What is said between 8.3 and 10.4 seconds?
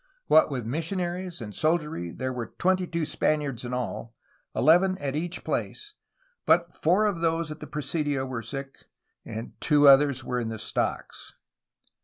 sick and two others were